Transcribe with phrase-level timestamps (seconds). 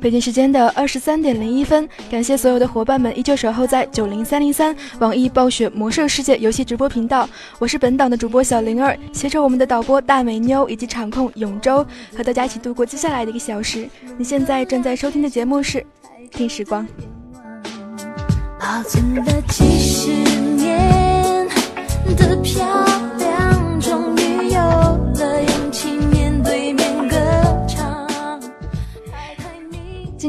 [0.00, 7.28] 北京时间的二十三点零一分，感谢所有的伙伴们依旧守候在九零三零三网易暴雪魔兽世界游戏直播频道。
[7.58, 13.86] 我是本档的主播小灵儿，携手我们的导播大美妞以及场控永州，和大家一起度过接下来的一个小时。
[14.16, 15.78] 你现在正在收听的节目是
[16.30, 16.86] 《听时光》。
[18.58, 20.10] 保存了几十
[20.56, 21.46] 年
[22.16, 22.64] 的漂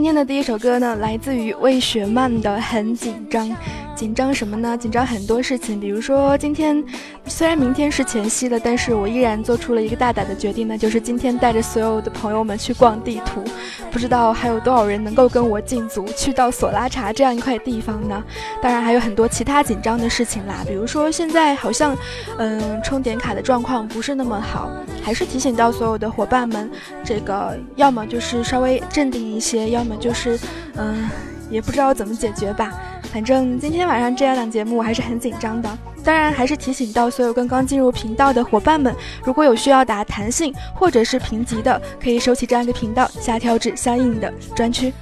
[0.01, 3.47] 今天的第一首歌呢，来自于魏雪漫的《很紧张》。
[3.95, 4.75] 紧张什么呢？
[4.75, 6.83] 紧张很多事情，比如说今天，
[7.27, 13.43] 虽然明天是前夕了，但是我依然做出了一个大胆的决定呢，就是今天带着所有的朋友们去逛地图。
[13.91, 18.23] 不知道还有多少人能够跟我进组去到索拉查这样一块地方呢？
[18.61, 21.95] 当然还有很多其他紧张的事情啦，比如说现在好像，
[22.37, 24.71] 嗯，充点卡的状况不是那么好，
[25.03, 26.71] 还是提醒到所有的伙伴们，
[27.03, 30.39] 这个要么就是稍微镇定一些，要么就是，
[30.75, 31.09] 嗯，
[31.49, 32.73] 也不知道怎么解决吧。
[33.11, 35.69] 反正今天晚上这样档节目我还是很紧张的，
[36.01, 38.95] 当然还是提醒到所有刚刚进入频道的伙伴们，
[39.25, 44.93] 如果有需要打弹性或者是评级的，可以收起这样一个频道，下跳至相应的专区。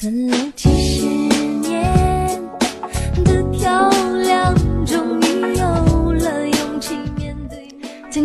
[0.00, 0.47] 今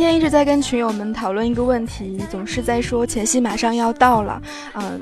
[0.03, 4.41] 今天一直在跟群友们讨论一个问题，总是在说前夕马上要到了，
[4.73, 4.99] 嗯，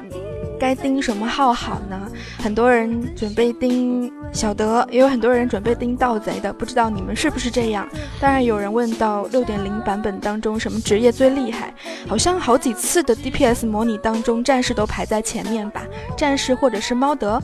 [0.59, 2.00] 该盯什么号好呢？
[2.38, 7.90] 很多人准备盯小德，也有很多人准备盯盗贼的，不知道你们是不是这样？
[8.19, 11.73] 当然有人问到六点零版本当中什么职业最厉害，
[12.07, 15.81] 好像好几次的 DPS 模拟当中战士都排在前面吧，
[16.16, 17.41] 战士或者是猫德。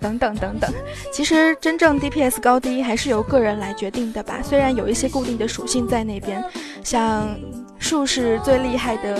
[0.00, 0.72] 等等等等，
[1.12, 4.40] 其实真正 DPS 高低还是由个人来决定的吧。
[4.42, 6.42] 虽然有一些固定的属性在那边，
[6.84, 7.28] 像
[7.78, 9.18] 术士最厉害的，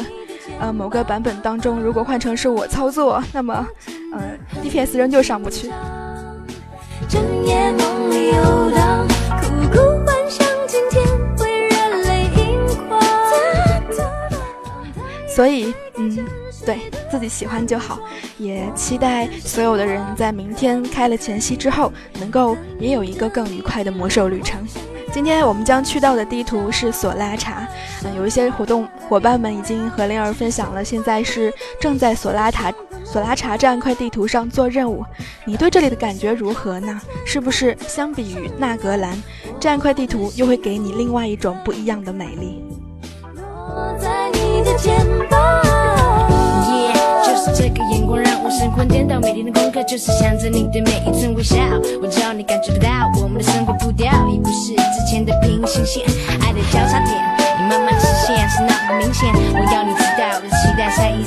[0.60, 3.66] 呃，某个版本当中，如果换成是我操作，那么，
[4.12, 5.70] 呃，DPS 仍旧上不去。
[15.28, 16.47] 所以，嗯。
[16.66, 17.98] 对自己喜欢就好，
[18.38, 24.66] 也期待所有的人在明天开了前夕之后，能够也有一个更愉快的魔兽旅程。
[25.10, 27.66] 今天我们将去到的地图是索拉查，
[28.04, 32.70] 嗯，有一些活动伙伴们已经和灵儿分享了，现在是正在索拉塔
[33.04, 35.02] 索拉查这样一块地图上做任务。
[35.46, 37.00] 你对这里的感觉如何呢？
[37.24, 39.20] 是不是相比于纳格兰
[39.58, 42.62] 这样一块地图，又会给你另外一种不一样的美丽？
[43.34, 44.94] 落在你的肩
[45.30, 45.67] 膀。
[47.54, 51.56] 这个眼光让我神魂颠倒，每天的功课就是想着你的每一寸微笑。
[52.02, 52.88] 我知道你感觉不到，
[53.22, 56.04] 我们的生活步调已不是之前的平行线，
[56.40, 57.16] 爱的交叉点
[57.58, 59.28] 你慢慢实现，是那么明显。
[59.32, 60.48] 我要你知道的。
[60.88, 61.22] 所以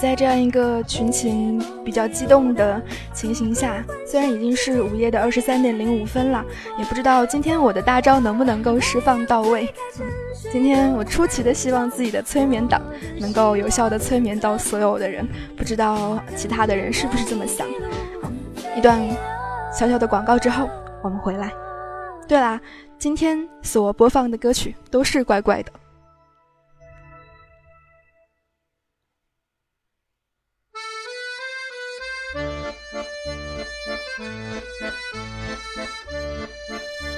[0.00, 2.80] 在这样一个群情比较激动的
[3.12, 6.44] 情形下，虽然已经是午夜的二十三点零五分了，
[6.78, 9.68] 也不知道今天我的大招能不能够释放到位。
[10.52, 12.80] 今天我出奇的希望自己的催眠党
[13.18, 17.66] 能够有效的催眠到所有的人，不知道其他的人是不是这么想。
[18.76, 19.00] 一段
[19.72, 20.70] 小小的广告之后，
[21.02, 21.52] 我们回来。
[22.28, 22.60] 对啦，
[22.98, 25.72] 今天所播放的歌曲都是怪怪的。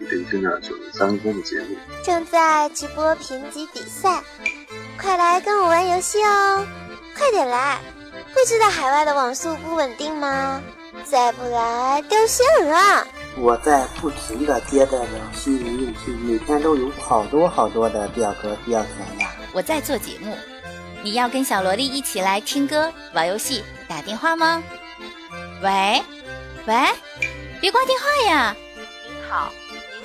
[0.00, 4.22] 一边听着九十三零三的节目，正在直播评级比赛，
[4.98, 6.66] 快来跟我玩游戏哦！
[7.16, 7.78] 快点来！
[8.34, 10.62] 会知道海外的网速不稳定吗？
[11.04, 13.06] 再不来掉线了！
[13.36, 19.30] 我在不停的接待着新人用户，每天都有好多好多的表格需要填呀。
[19.52, 20.34] 我在做节目，
[21.02, 24.62] 你要跟小萝莉一起来听歌、玩游戏、打电话吗？
[25.62, 26.02] 喂，
[26.66, 26.74] 喂，
[27.60, 28.56] 别挂电话呀！
[29.28, 29.69] 好，您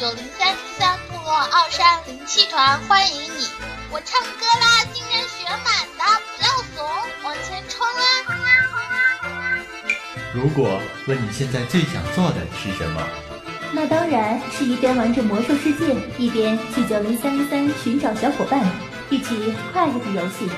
[0.00, 3.50] 九零三零三部落奥山灵气团，欢迎你！
[3.90, 6.04] 我唱歌啦，今天学满的，
[6.38, 6.88] 不要怂，
[7.22, 8.00] 往前冲啊！
[10.32, 13.02] 如果问你现在最想做的是什么？
[13.72, 18.64] 那当然是一边玩着魔兽世界，一边去九零三零三寻找小伙伴，
[19.10, 20.48] 一起快乐的游戏。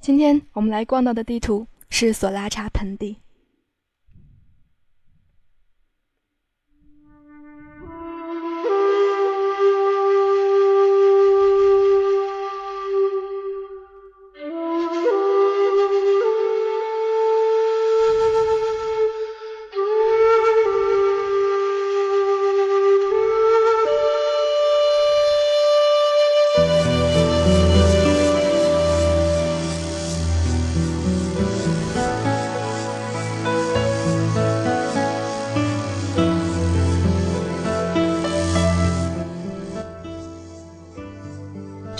[0.00, 3.18] 今天我们来逛到的地图是索拉查盆地。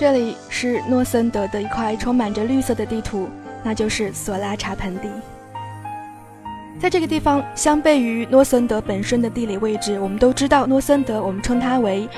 [0.00, 3.28] 这里是诺森德的一块充满着绿色的地图，
[3.62, 5.11] 那就是索拉查盆地。
[6.80, 12.09] 在这个地方，相悖于诺森德本身的地理位置，我们都知道诺森德，我们称它为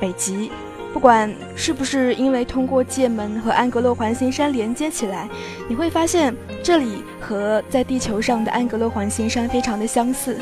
[0.00, 0.50] 北极。
[0.92, 5.28] 不管是不是因为通过界门和安格洛环形山连接起来，
[5.68, 10.36] 你会发现这里和在地球上的安格洛环形山非常的相似。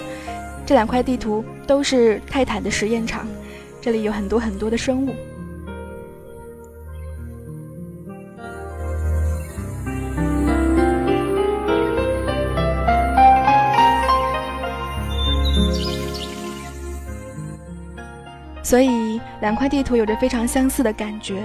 [0.65, 3.27] 这两块地图都是泰坦的实验场，
[3.79, 5.11] 这里有很多很多的生物。
[18.73, 21.43] 所以，两块地图有着非常相似的感觉，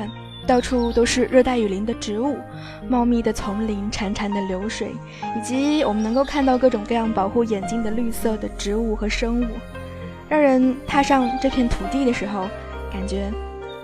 [0.48, 2.38] 到处都是热带雨林的植物、
[2.88, 4.96] 茂密的丛林、潺潺的流水，
[5.38, 9.48] 以及我们能够看到各种各样保护眼睛的绿色的植物和生物，
[10.30, 12.48] 让人踏上这片土地的时候，
[12.94, 13.30] 感觉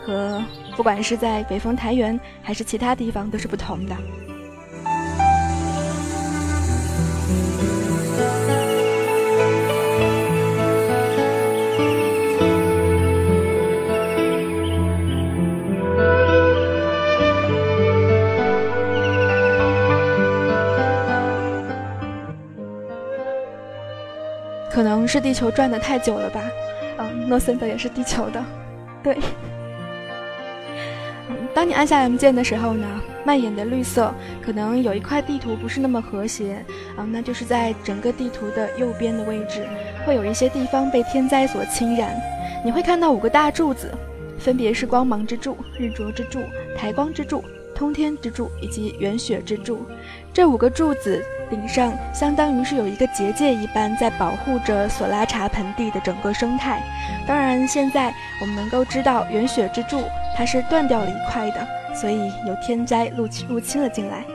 [0.06, 0.42] 和
[0.78, 3.94] 不管是在北风台原还是其他地方都是不同的。
[25.04, 26.42] 能是地球转的太久了吧。
[26.98, 28.42] 嗯，诺森德也是地球的，
[29.04, 29.18] 对。
[31.54, 32.88] 当你按下 M 键的时候呢，
[33.26, 36.64] 蔓延的绿色可能有一块地图不是那么和谐
[36.96, 39.68] 啊，那就是在整个地图的右边的位置，
[40.06, 42.16] 会有一些地方被天灾所侵染。
[42.64, 43.92] 你会看到五个大柱子，
[44.40, 46.40] 分别是光芒之柱、日灼之柱、
[46.78, 47.44] 台光之柱、
[47.76, 49.86] 通天之柱以及元雪之柱。
[50.34, 56.82] 这五个柱子顶上相当于是有一个结界一般，在保护着索拉查盆地的整个生态。
[57.28, 60.02] 当然，现在我们能够知道元雪之柱。
[60.36, 64.26] 它是断掉了一块的，所以有天灾入侵入侵了进来。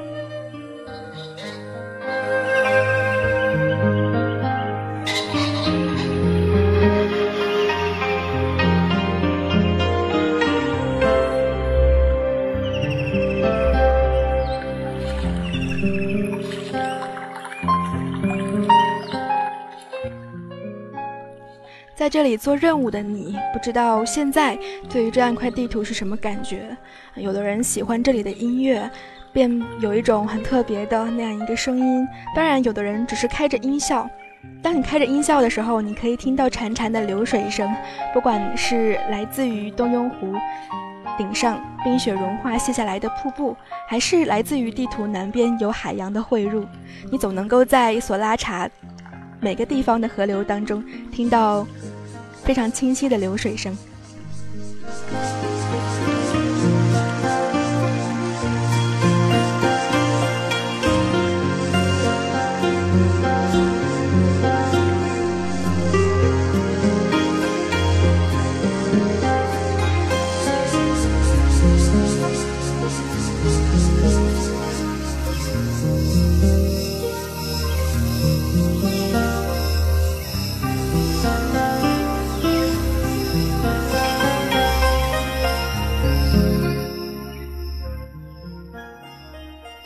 [22.09, 26.75] 在这里做任务的你，不知道现在对于这样一块地图是什么感觉？
[27.17, 28.91] 有的人喜欢这里的音乐，
[29.31, 32.09] 便有一种很特别的那样一个声音。
[32.35, 34.09] 当然，有的人只是开着音效。
[34.63, 37.71] 当你开着音效的时候，你可以听到潺潺的流水声，
[38.15, 40.33] 不管是来自于东庸湖
[41.19, 43.55] 顶上冰雪融化卸下来的瀑布，
[43.87, 46.65] 还是来自于地图南边有海洋的汇入，
[47.13, 48.67] 你总能够在索拉查
[49.43, 51.67] 每个地方的河流当中听到。
[52.49, 53.77] 非常清晰的流水声。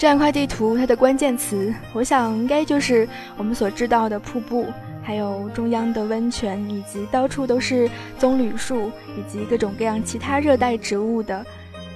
[0.02, 4.66] 这样一块地图，它的关键词，我想应该就是我们所知道的瀑布，
[5.00, 11.46] 还有中央的温泉，以及到处都是棕榈树，以及各种各样其他热带植物的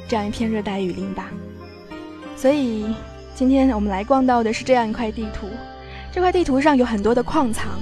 [0.06, 1.28] 这样一片热带雨林吧。
[2.36, 2.94] 所以，
[3.34, 5.48] 今天我们来逛到的是这样一块地图。
[6.12, 7.72] 这块地图上有很多的矿藏。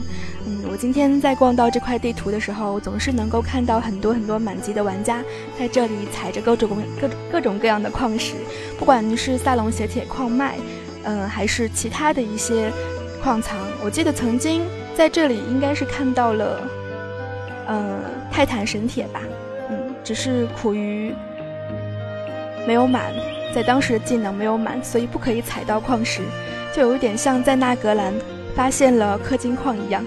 [0.74, 5.22] 我今天在逛到这块地图的时候，总是能够看到很多很多满级的玩家
[5.56, 6.68] 在这里采着各种
[7.00, 8.34] 各各种各样的矿石，
[8.76, 10.56] 不管是萨隆斜铁矿脉，
[11.04, 12.72] 嗯，还是其他的一些
[13.22, 13.56] 矿藏。
[13.84, 14.62] 我记得曾经
[14.96, 16.68] 在这里应该是看到了，
[17.68, 18.00] 呃，
[18.32, 19.20] 泰坦神铁吧，
[19.70, 21.14] 嗯，只是苦于
[22.66, 23.12] 没有满，
[23.54, 26.22] 在当时的技能没有满，所以不可以踩到矿石，
[26.74, 28.12] 就有一点像在纳格兰
[28.56, 30.04] 发现了氪金矿一样。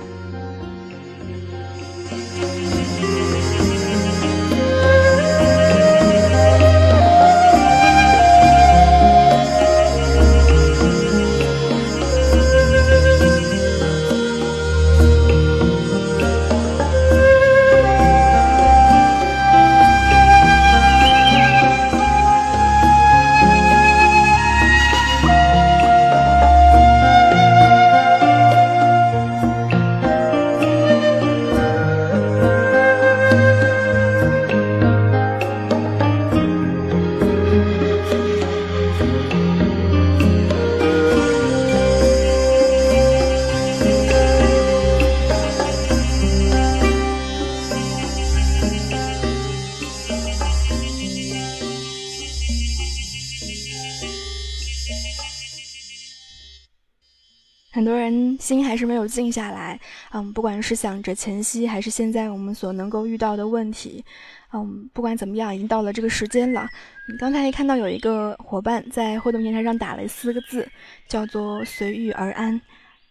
[59.18, 59.80] 静下来，
[60.12, 64.06] 嗯，不管是想着前夕，还是现在我们所能够遇到的问题，
[64.54, 66.70] 嗯，不管怎么样，已经到了这个时间了。
[67.10, 70.70] 你刚才看到有一个伙伴在互动平台上打了四个字，
[71.08, 72.54] 叫做“随遇而安”，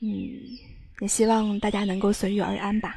[0.01, 0.09] 嗯，
[1.01, 2.95] 也希望大家能够随遇而安吧。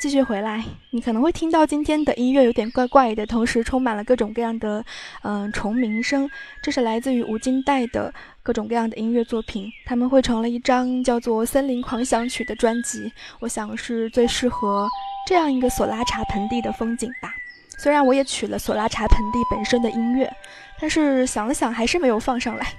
[0.00, 4.82] 继续回来，你可能会听到今天的音乐有点怪怪的，同时充满了各种各样的
[5.22, 6.26] 嗯虫鸣声。
[6.62, 8.10] 这是来自于吴金代的
[8.42, 13.12] 各种各样的音乐作品，他们汇成了一张叫做《森林狂想曲》的专辑。
[13.40, 14.88] 我想是最适合
[15.26, 17.34] 这样一个索拉查盆地的风景吧。
[17.78, 20.32] 虽然我也取了索拉查盆地本身的音乐，
[20.80, 22.72] 但是想了想还是没有放上来。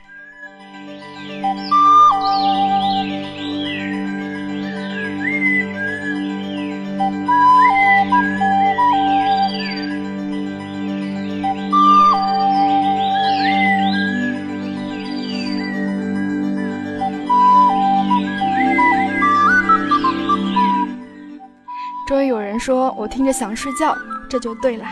[22.11, 24.83] 终于有人说我听着想睡觉，这就对了，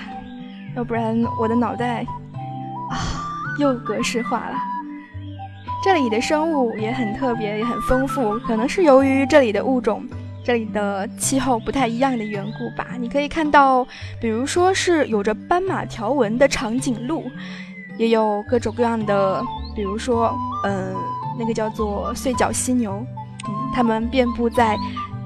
[0.74, 2.02] 要不然我的脑袋
[2.90, 2.96] 啊
[3.60, 4.56] 又格式化了。
[5.84, 10.02] 这里的生物也很特别，也很丰富，可能是由于这里的物种、
[10.46, 12.88] 这里的气候不太一样的缘故吧。
[12.98, 13.86] 你可以看到，
[14.22, 17.26] 比如说是有着斑马条纹的长颈鹿，
[17.98, 19.44] 也有各种各样的，
[19.76, 20.34] 比如说，
[20.64, 20.96] 嗯，
[21.38, 23.06] 那个叫做碎角犀牛，
[23.46, 24.78] 嗯，它们遍布在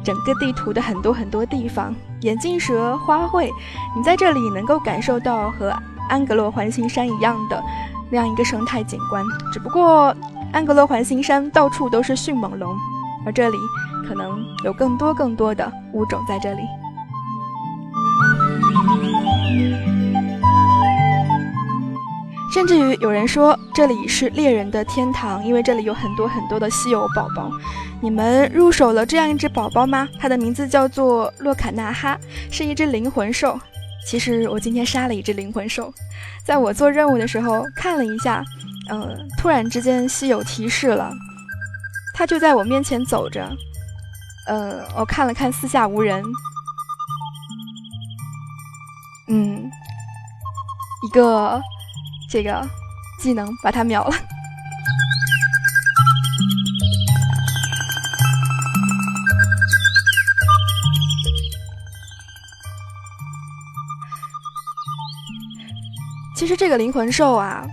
[0.03, 1.95] 整个地图的很多很多地方。
[2.21, 3.49] 眼镜蛇、花卉，
[3.95, 5.73] 你在这里能够感受到和
[6.09, 7.61] 安格洛环形山一样的
[8.09, 10.15] 那样一个生态景观，只不过。
[10.51, 12.75] 安格洛环形山到处都是迅猛龙，
[13.25, 13.57] 而这里
[14.07, 16.59] 可能有更多更多的物种在这里。
[22.53, 27.49] 甚至于有人说这里是猎人的天堂，因为这里有很多很多的稀有宝宝。
[27.99, 30.07] 你们入手了这样一只宝宝吗？
[30.19, 32.15] 它的名字叫做洛卡纳哈，
[32.51, 33.59] 是一只灵魂兽。
[34.05, 35.91] 其实我今天杀了一只灵魂兽，
[36.45, 38.43] 在我做任务的时候看了一下。
[38.91, 41.11] 嗯，突然之间，稀有提示了，
[42.13, 43.49] 它就在我面前走着。
[44.45, 46.23] 呃，我看了看，四下无人。
[49.29, 49.71] 嗯，
[51.01, 51.59] 一个
[52.33, 52.67] 这个
[53.19, 54.15] 技能把他秒了。
[66.35, 67.67] 其实这个灵魂兽啊。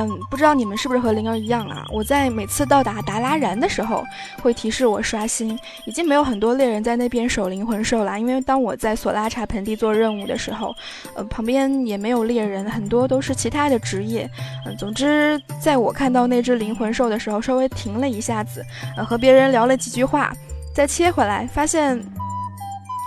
[0.00, 1.84] 嗯，不知道你们是不是和灵儿一样啊？
[1.92, 4.04] 我在每次到达达拉然的时候，
[4.40, 5.58] 会提示我刷新。
[5.86, 10.72] 已经没有很多猎人在那边守灵魂兽了，因为当我在索拉查盆地做任务的时候，
[11.16, 14.30] 呃，旁边也没有猎人，很多都是其他的职业。
[14.64, 18.64] 嗯，总之，在我看到那只灵魂兽的时候，稍微停了一下子，
[18.96, 20.32] 呃，和别人聊了几句话，
[20.72, 22.00] 再切回来，发现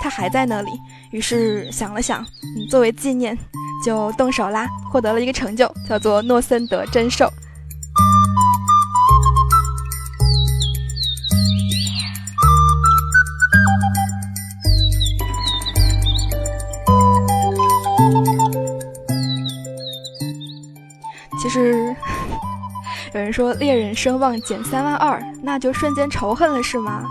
[0.03, 0.71] 它还在那里。
[1.11, 2.25] 于是想了想，
[2.57, 3.37] 嗯，作为纪念。
[3.83, 7.27] 就动手啦，获得了一个成就，叫做诺森德真兽。
[21.41, 21.95] 其实
[23.15, 27.03] 有人说猎人声望减三万二，那就瞬间仇恨了是吗？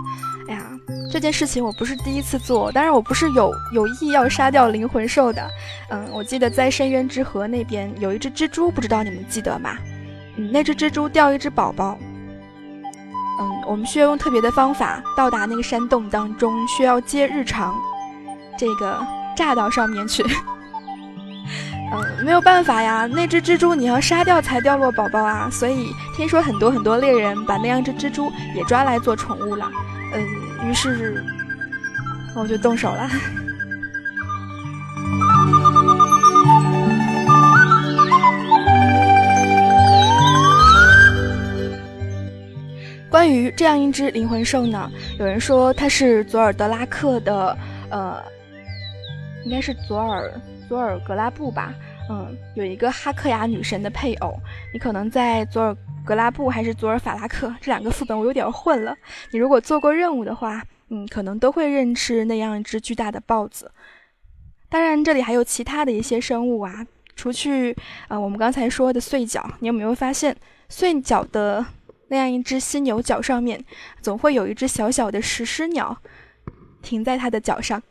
[1.11, 5.45] 这件事情我不是第一次做，当然我不是有有意要杀掉灵魂兽的。
[5.89, 9.77] 嗯，我记得在深渊之河那边有一只蜘蛛，不知道你们记得吗？
[10.37, 11.97] 嗯，那只蜘蛛掉一只宝宝。
[13.39, 17.75] 嗯，我们需要用特别的方法到达那个山洞当中，需要接日常
[18.57, 20.23] 这个炸到上面去。
[21.93, 29.69] 嗯，没有办法呀，那只蜘蛛你要杀掉才掉落宝宝啊，所以听说很多很多猎人把那样只蜘蛛也抓来做宠物了。
[30.13, 30.25] 嗯。
[30.63, 31.23] 于是，
[32.35, 33.09] 我就动手了。
[43.09, 47.57] 关于这样一只灵魂兽呢，有人说它是佐尔德拉克的，
[47.89, 48.23] 呃，
[49.43, 50.31] 应该是佐尔
[50.69, 51.73] 佐尔格拉布吧，
[52.09, 54.39] 嗯，有一个哈克雅女神的配偶。
[54.71, 55.75] 你可能在佐尔。
[56.05, 58.95] 格拉布还是佐尔法拉克这两个副本我有点混了。
[59.31, 63.71] 你如果做过任务的话，嗯，可能都会认识那样一只巨大的豹子。
[64.67, 66.85] 当然，这里还有其他的一些生物啊，
[67.15, 67.75] 除去
[68.07, 70.35] 啊我们刚才说的碎角，你有没有发现
[70.69, 71.65] 碎角的
[72.07, 73.63] 那样一只犀牛角上面，
[74.01, 75.97] 总会有一只小小的石狮鸟
[76.81, 77.81] 停在它的脚上？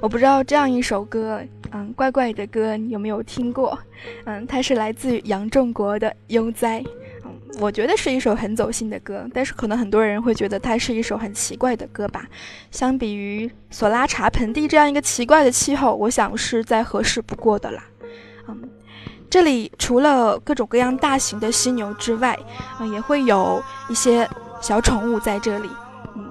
[0.00, 1.40] 我不知道这样一首歌，
[1.72, 3.78] 嗯，怪怪的歌，你有没有听过？
[4.24, 6.80] 嗯，它是来自于杨仲国的《悠哉》。
[7.24, 7.30] 嗯，
[7.60, 12.26] 我觉得是一首很走心的歌，但是可能很多人会觉得它是一首很奇怪的歌吧。
[12.70, 17.82] 相比于索拉查盆地这样一个奇怪的气候，我想是再合适不过的啦。
[18.48, 18.68] 嗯，
[19.30, 22.38] 这里除了各种各样大型的犀牛之外，
[22.78, 24.28] 嗯，也会有一些
[24.60, 25.70] 小宠物在这里。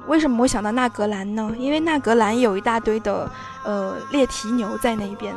[0.08, 1.52] 为什么会想到纳格兰呢？
[1.58, 3.30] 因为纳格兰有一大堆的
[3.64, 5.36] 呃猎蹄牛在那边，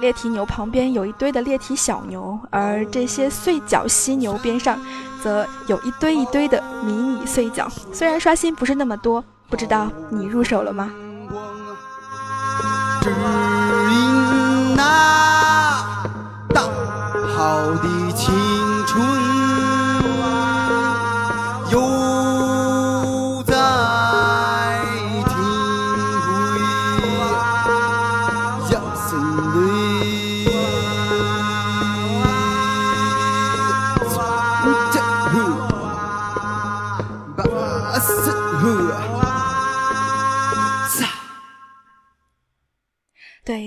[0.00, 4.78] 猎蹄牛旁边有一堆的猎蹄小牛，而这些碎角犀牛边上
[5.22, 7.68] 则有一堆一堆的迷你碎角。
[7.92, 10.90] 虽然刷新不是那么多，不知道你入手了吗？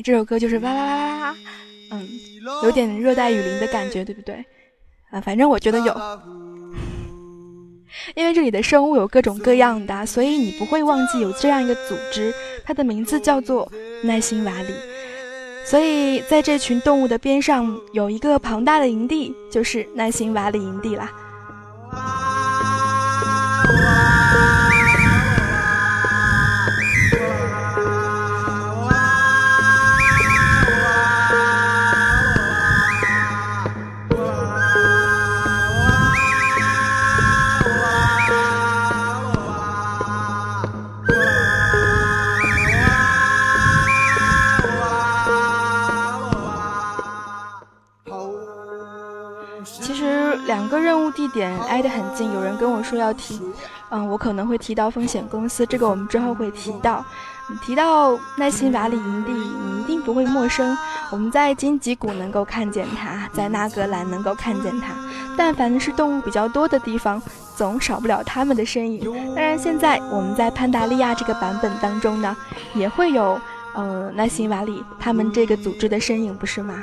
[0.05, 1.35] 这首歌就是哇哇哇哇哇，
[1.89, 2.07] 嗯，
[2.63, 4.45] 有点热带雨林的感觉，对不对？
[5.09, 5.91] 啊，反正我觉得有，
[8.13, 12.31] 因为这里的生物有各种各样的，所以你不会忘记有这样一个组织，
[12.63, 13.67] 它的名字叫做
[14.03, 14.75] 耐心瓦里。
[15.65, 21.11] 所以在这群动物的边上有一个庞大的营地，就是耐心瓦里营地啦。
[51.35, 53.39] 点挨得很近，有人跟我说要提，
[53.89, 57.05] 嗯，我可能会提到风险公司，这个我们之后会提到。
[57.63, 60.75] 提到耐心瓦里营地，你一定不会陌生。
[61.11, 64.87] 我们在荆棘谷能够看见它，在纳格兰能够看见它。
[65.37, 67.21] 但凡是动物比较多的地方，
[67.55, 69.05] 总少不了它们的身影。
[69.35, 72.35] 当然，现在我们在潘达利亚这个版本当中呢，
[72.73, 73.39] 也会有，
[73.75, 76.81] 呃，耐心瓦里他们这个组织的身影，不是吗？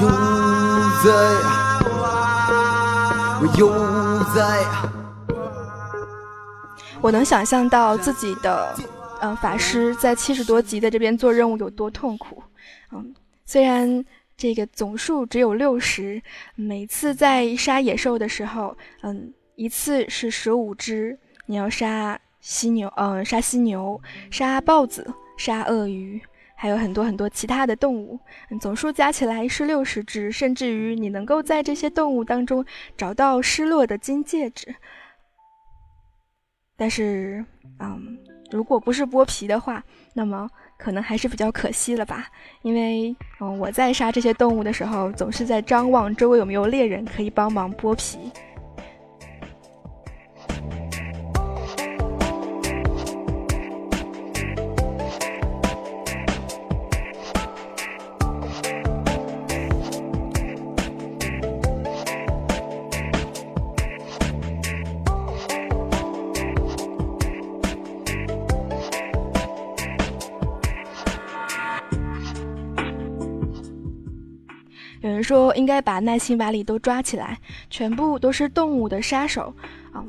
[0.00, 0.08] 我又
[1.02, 1.10] 在，
[3.40, 3.68] 我又
[4.32, 4.38] 在。
[7.00, 8.72] 我能想象到自己的，
[9.20, 12.40] 嗯，法师在七十多级的这边做任务有多痛苦。
[12.92, 13.12] 嗯，
[13.44, 14.04] 虽然
[14.36, 16.22] 这个总数只有六十，
[16.54, 26.22] 每次在杀野兽的时候，嗯，一次是十五只，你要杀犀牛，嗯，杀犀牛，杀豹子，杀鳄鱼。
[26.60, 28.18] 还有很多很多其他的动物，
[28.60, 32.64] 总数加起来是六十只，甚至于你能够在这些动物当中
[32.96, 34.74] 找到失落的金戒指。
[36.76, 37.44] 但是，
[37.78, 38.18] 嗯，
[38.50, 39.80] 如果不是剥皮的话，
[40.14, 42.26] 那么可能还是比较可惜了吧？
[42.62, 48.18] 因为，嗯，我在杀这些动物的时候，总是在张望周围有没有猎人可以帮忙剥皮。
[75.28, 77.38] 说应该把耐心瓦里都抓起来，
[77.68, 79.54] 全部都是动物的杀手，
[79.94, 80.02] 嗯，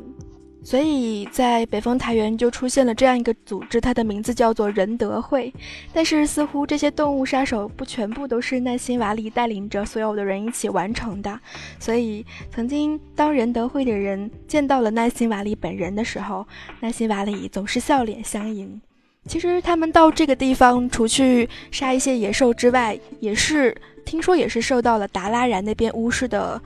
[0.64, 5.54] 所以在北风台原就出现了这样一个组织，它的名字叫做仁德会。
[5.94, 11.38] 但是似乎这些动物杀手不全部都是耐心瓦里带领着所有的人一起完成的，
[11.80, 16.48] 所以曾经当仁德会的人见到了耐心瓦里本人的时候，
[16.80, 18.80] 耐心瓦里总是笑脸相迎。
[19.28, 23.76] 其实他们到这个地方，除去杀一些野兽之外，也是。
[24.10, 26.60] 听说也是受到了达拉然那边巫师的，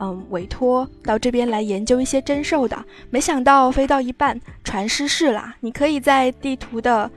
[0.00, 2.82] 嗯委托到这边来研究一些真兽的。
[3.10, 5.54] 没想到飞到一半船失事啦。
[5.60, 7.10] 你可以在地图的，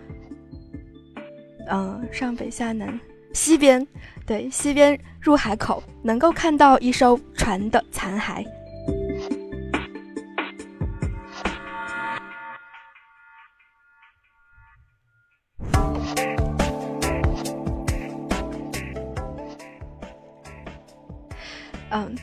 [1.70, 3.00] 嗯上北下南
[3.32, 3.88] 西边，
[4.26, 8.46] 对西边入海口能够看到一艘船的残骸。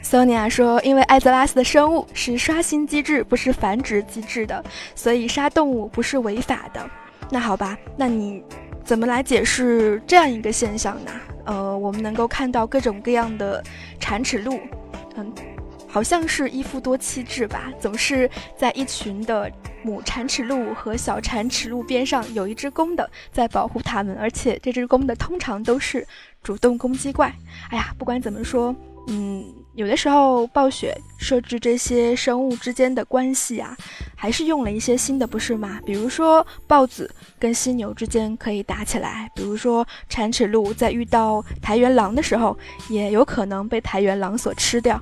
[0.09, 6.91] 嗯，索尼娅说，因为艾泽拉斯的生物是刷新机制，不是繁殖机制的，所以杀动物不是违法的。
[7.31, 8.43] 那好吧，那你
[8.83, 11.11] 怎么来解释这样一个现象呢？
[11.45, 13.63] 呃，我们能够看到各种各样的
[14.01, 14.59] 铲齿鹿，
[15.17, 15.31] 嗯，
[15.87, 19.51] 好像是一夫多妻制吧，总是在一群的
[19.83, 26.07] 母铲齿鹿和小铲齿鹿边上有一只公的在保护它们，而且这只公的通常都是
[26.43, 27.31] 主动攻击怪。
[27.69, 28.75] 哎呀，不管怎么说。
[29.11, 29.43] 嗯，
[29.79, 33.77] 有的时候暴雪设置这些生物之间的关系啊，
[34.17, 35.81] 还是用了一些新的，不是吗？
[35.87, 45.01] 比如说豹子跟犀牛之间可以打起来，比如说铲齿鹿在遇到台原狼的时候，也有可能被台原狼所吃掉。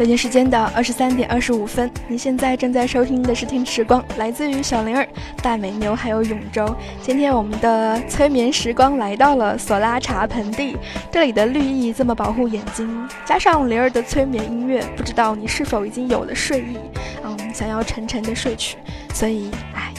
[0.00, 5.06] 北京时间的二十三点二十五分，你现在正在收听的是《听时光》，来自于小灵儿、
[5.42, 6.74] 大美妞还有永州。
[7.02, 10.74] 今天我们的催眠时光来到了索拉茶盆地，
[11.12, 16.78] 这里的绿意这么保护眼睛，加上灵儿的催眠音乐，不知道你是否已经有了睡意？
[17.22, 18.78] 嗯，想要沉沉的睡去，
[19.12, 19.92] 所以，哎，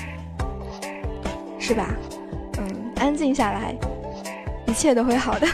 [1.59, 1.89] 是吧？
[2.57, 3.75] 嗯，安静下来，
[4.65, 5.47] 一切都会好的。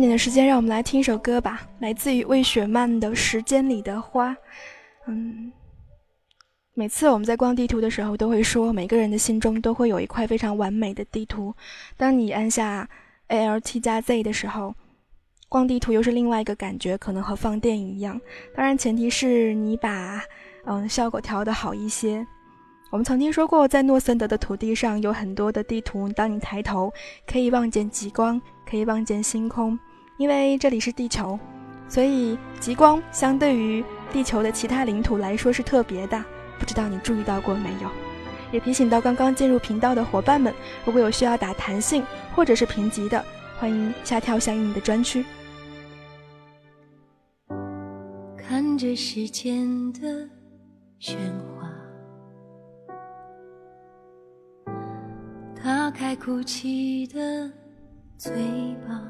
[0.00, 4.32] 点的时间，让我们来听一首歌吧，来自于魏雪漫的《时间里的花》。
[5.06, 5.52] 嗯，
[6.74, 11.54] 每次我们在逛地图的时候，都会说，每个人的心中都会有一块非常完美的地图。
[11.96, 12.88] 当你按下
[13.28, 14.74] A L T 加 Z 的时候，
[15.48, 18.20] 逛地图又是另外一个感觉，可能和放电影一样。
[18.54, 20.22] 当然，前提是你把
[20.64, 22.26] 嗯效果调的好一些。
[22.90, 26.92] 我们曾经说过，在诺森德的土地上有很多的地图，当你抬头，
[27.26, 28.40] 可以望见极光。
[28.70, 29.76] 可以望见星空，
[30.20, 31.40] 因为这里是地球，
[31.88, 36.22] 所以极光相对于地球的其他领土来说是特别的。
[36.58, 37.88] 不知道你注意到过没有？
[38.52, 40.52] 也提醒到刚刚进入频道的伙伴们，
[40.84, 42.04] 如果有需要打弹性
[42.36, 43.24] 或者是评级的，
[43.58, 45.24] 欢迎下跳相应的专区。
[48.36, 50.28] 看着时间的
[51.00, 51.16] 喧
[51.56, 51.66] 哗，
[55.64, 57.50] 打开哭泣的。
[58.18, 58.30] 嘴
[58.86, 59.02] 巴，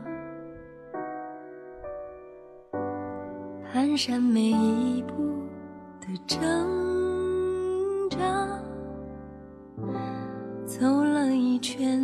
[3.90, 5.42] 蹒跚每一步
[6.00, 6.38] 的挣
[8.09, 8.16] 扎，
[10.64, 12.00] 走了一圈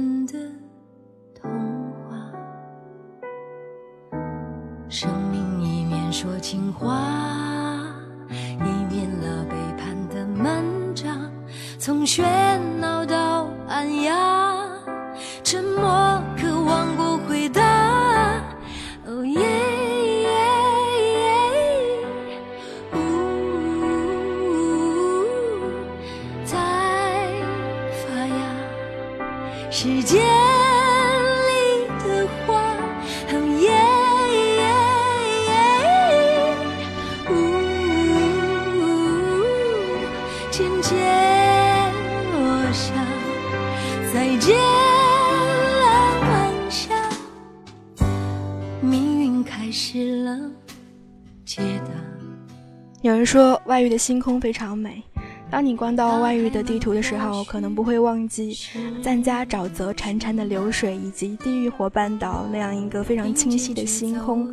[53.87, 55.03] 域的星空非常美。
[55.49, 58.59] 当你逛到外域的地图的时候，可能不会忘记
[59.01, 64.53] 赞加沼泽潺潺的流水，以及地狱火半岛那样一个非常清晰的星空。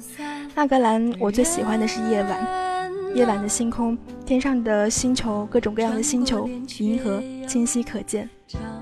[0.54, 8.30] 纳格兰，我最喜欢的是夜晚，夜晚的星空，天上的星球，各种各样的星球、银河清晰可见。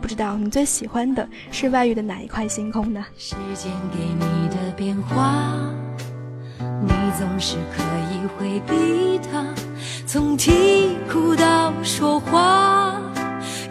[0.01, 3.05] 不知道你最喜欢的是外域的哪一块星空呢？
[3.17, 5.55] 时间给你的变化，
[6.59, 9.45] 你总是可以回避它。
[10.05, 12.95] 从啼哭到说话，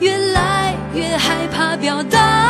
[0.00, 2.49] 越来越害怕表达。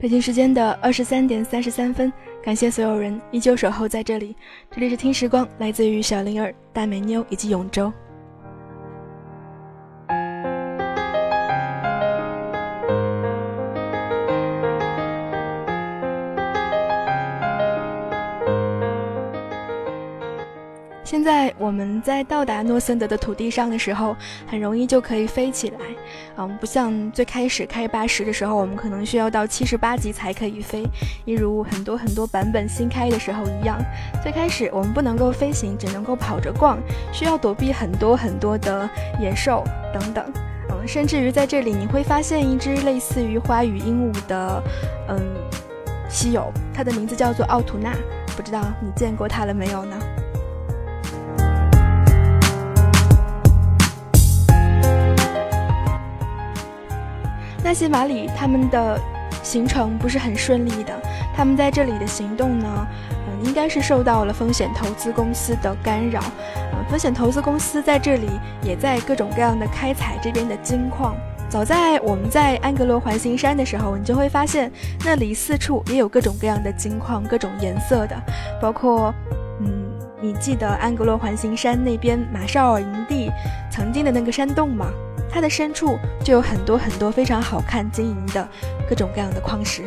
[0.00, 2.10] 北京时间的二十三点三十三分，
[2.42, 4.34] 感谢所有人依旧守候在这里。
[4.70, 7.92] 这里是听时光，来自于小灵儿、大美妞以及永州。
[21.60, 25.78] 我们在到达诺森德的土地上的时候，很容易就可以飞起来。
[26.38, 30.82] 嗯，不像最开始开八十的时候，我们可能需要到七十八级才可以飞，
[31.26, 33.78] 一如很多很多版本新开的时候一样。
[34.22, 36.78] 最开始我们不能够飞行，只能够跑着逛，
[37.12, 38.88] 需要躲避很多很多的
[39.20, 40.24] 野兽等等。
[40.70, 44.62] 嗯，甚至于在这里你会发现一只类似于花语鹦鹉的，
[45.08, 45.20] 嗯，
[46.08, 47.94] 稀有，它的名字叫做奥图纳，
[48.34, 49.96] 不知道你见过它了没有呢？
[57.70, 59.00] 那些马里他们的
[59.44, 60.92] 行程不是很顺利的，
[61.36, 62.66] 他们在这里的行动呢，
[63.12, 66.20] 嗯，应该是受到了风险投资公司的干扰。
[66.56, 68.26] 嗯，风险投资公司在这里
[68.64, 71.14] 也在各种各样的开采这边的金矿。
[71.48, 74.68] 早在我们在安格罗环形山的时候，你就会发现
[75.04, 78.20] 那里四处也有各种各样的金矿，各种颜色的，
[78.60, 79.14] 包括，
[79.60, 79.70] 嗯，
[80.20, 83.30] 你记得安格罗环形山那边马绍尔营地
[83.70, 84.86] 曾经的那个山洞吗？
[85.32, 88.48] 它的深处就有很多很多非常好看、晶莹的
[88.88, 89.82] 各种各样的矿石。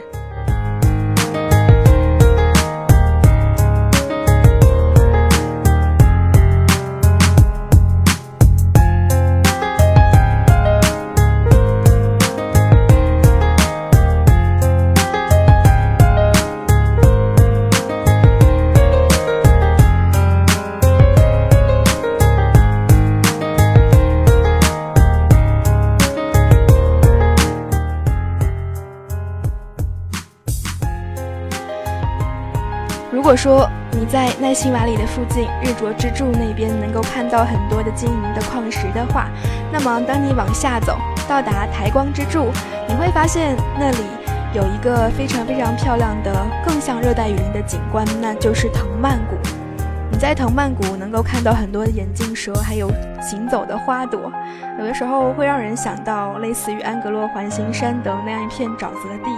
[33.24, 39.30] 如果说你在奈辛瓦里的附近日卓之柱那边能够看到很多的晶莹的矿石的话，
[39.72, 42.52] 那么当你往下走，到达台光之柱，
[42.86, 43.98] 你会发现那里
[44.54, 46.36] 有一个非常非常漂亮的、
[46.68, 49.38] 更像热带雨林的景观，那就是藤蔓谷。
[50.12, 54.30] 你在藤蔓谷能够看到很多的眼镜蛇，还有行走的花朵，
[54.78, 59.32] 有的时候会让人想到类似于安格洛环形山的那样一片沼泽地。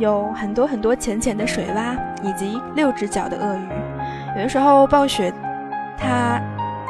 [0.00, 3.68] 有很多很多浅浅的水洼，以及六只脚的鳄鱼。
[4.34, 5.30] 有的时候，暴雪
[5.98, 6.40] 它，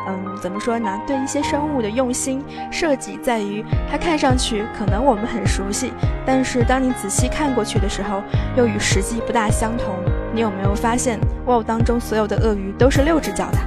[0.07, 0.89] 嗯，怎么说呢？
[1.09, 2.41] 对一些生物的用心
[2.71, 5.93] 设计在于，它看上去可能我们很熟悉，
[6.25, 8.23] 但是当你仔细看过去的时候，
[8.57, 9.93] 又与实际不大相同。
[10.33, 13.59] 你有没有发现，WoW 当中所有的鳄鱼都是六只脚的？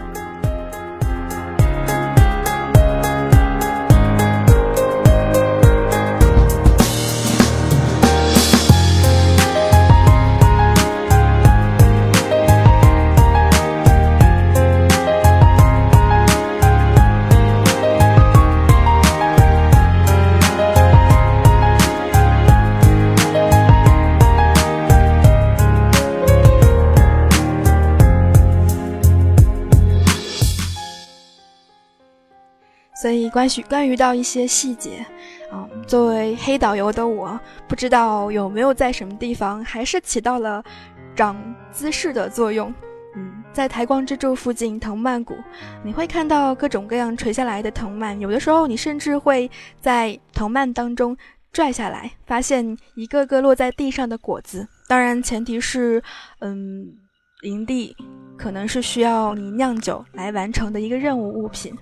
[33.33, 35.03] 关于关于到一些细节，
[35.51, 40.63] 啊，作为黑导游的我，不知道有没有在什么地方还是起到了
[41.15, 41.35] 长
[41.71, 42.71] 姿势的作用。
[43.15, 45.35] 嗯，在台光之柱附近藤蔓谷，
[45.83, 49.49] 你会看到各种各样垂下来的藤蔓，有的时候你甚至会
[49.81, 51.17] 在藤蔓当中
[51.51, 54.67] 拽下来，发现一个个落在地上的果子。
[54.87, 56.01] 当然，前提是，
[56.39, 56.85] 嗯，
[57.41, 57.95] 营地
[58.37, 61.73] 可能是需要你酿酒来完成的一个任务物品。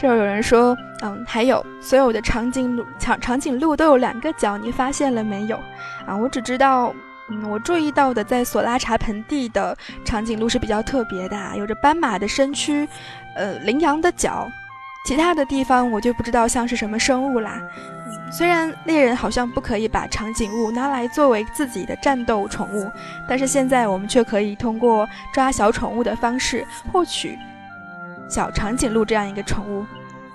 [0.00, 5.56] 这儿有人说，嗯，还有所有的长颈鹿长长颈鹿都有两个脚，你发现了没有？
[6.06, 6.94] 啊，我只知道，
[7.28, 12.88] 嗯，我注意到的在索拉查盆地的长颈鹿是比较特别的，有着斑马的身躯，
[13.34, 14.48] 呃，羚羊的脚，
[15.04, 17.60] 其他的地方我就不知道像是什么生物啦。
[18.30, 22.88] 虽然猎人好像不可以把长颈鹿拿来作为自己的战斗宠物，
[23.28, 27.36] 但是现在我们却可以通过抓小宠物的方式获取。
[28.28, 29.84] 小长颈鹿这样一个宠物，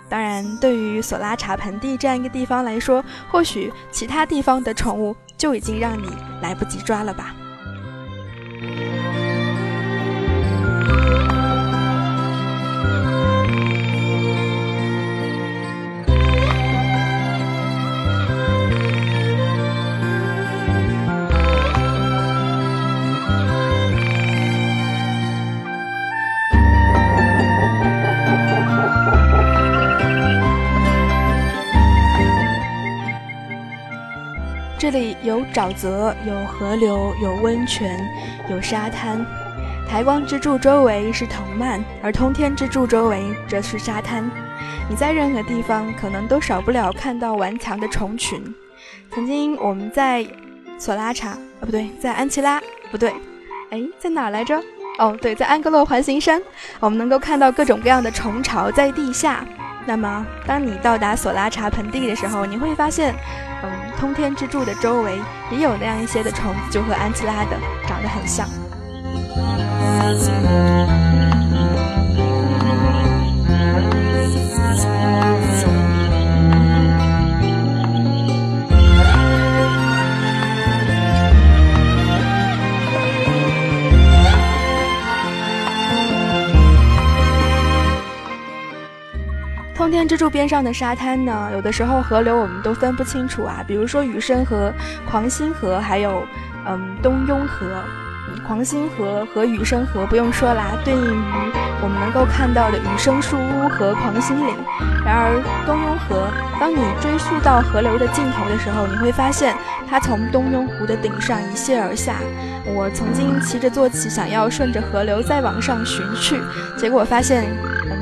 [0.09, 6.09] 当然，对于索拉查盆地这样一个地方来说，或许其他地方的宠物就已经让你
[6.41, 7.33] 来不及抓了吧。
[34.83, 37.97] 这里有沼泽，有河流，有温泉，
[38.49, 39.25] 有沙滩。
[39.89, 44.29] 台光之柱周围是藤蔓，而通天之柱周围则是沙滩。
[44.89, 48.43] 你在任何地方可能都少不了看到顽强的虫群。
[49.09, 50.27] 曾经我们在
[50.77, 52.61] 索拉查，啊不对，在安琪拉，
[52.91, 53.13] 不对，
[53.69, 54.61] 哎，在哪来着？
[54.99, 56.41] 哦，对，在安格洛环形山，
[56.81, 59.45] 我们能够看到各种各样的虫巢在地下。
[59.85, 63.15] 那么，当你到达索拉查盆地的时候，你会发现。
[64.03, 65.17] 通天之柱的周围
[65.49, 68.45] 也有那样一些的虫子，就和安琪拉的长得很像。
[89.83, 94.71] 通天之柱边上的沙滩呢，有的时候河流我们都分不清楚啊，比如说雨生河、
[95.05, 96.25] 狂星河，还有
[96.65, 97.67] 嗯东庸河。
[98.47, 104.55] 狂星河和雨生河不用说啦，对应于我们能够看到的雨生树屋和狂星岭。
[105.05, 106.29] 然而东庸河，
[106.61, 109.53] 当你追溯到河流的尽头的时候，你会发现
[109.89, 112.15] 它从东庸湖的顶上一泻而下。
[112.65, 116.39] 我曾经骑着坐骑，想要顺着河流再往上寻去，
[116.77, 117.43] 结果发现。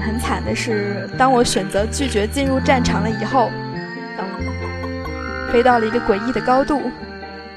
[0.01, 3.49] 很惨的是，当我选择拒绝进入战场了以后，
[4.17, 6.91] 嗯，飞到了一个诡异的高度，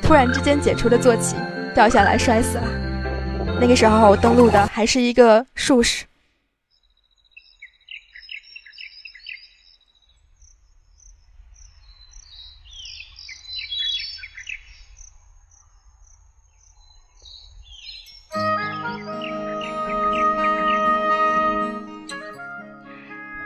[0.03, 1.37] 突然之间解除了坐骑，
[1.75, 2.65] 掉下来摔死了。
[3.61, 6.05] 那个时候我登陆的还是一个术士。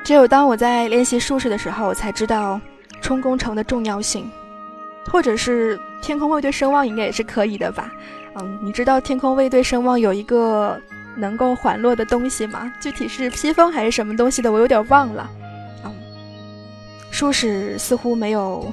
[0.08, 2.58] 只有当我在练习术士的时候，我才知道
[3.02, 4.26] 冲攻城的重要性，
[5.12, 7.92] 或者是天空卫队声望应该也是可以的吧？
[8.36, 10.80] 嗯，你知道天空卫队声望有一个
[11.14, 12.72] 能够缓落的东西吗？
[12.80, 15.28] 具体是披风还是什么东西的，我有点忘了。
[15.84, 15.92] 嗯，
[17.10, 18.72] 术士似乎没有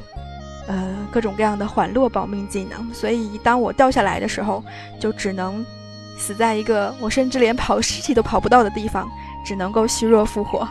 [0.67, 4.63] 呃各种各样的缓落保命技能，所以当我掉下来的时候，
[5.01, 5.65] 就只能
[6.17, 9.05] 死在一个我甚至连跑 尸体都跑不到的地方，
[9.45, 10.65] 只能够虚弱复活。